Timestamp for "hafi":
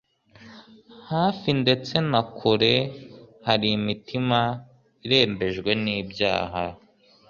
1.11-1.49